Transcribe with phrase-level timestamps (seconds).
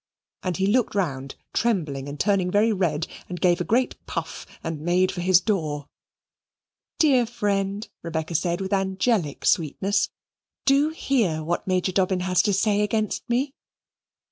[0.41, 4.81] And he looked round, trembling and turning very red, and gave a great puff, and
[4.81, 5.85] made for his door.
[6.97, 10.09] "Dear friend!" Rebecca said with angelic sweetness,
[10.65, 13.53] "do hear what Major Dobbin has to say against me."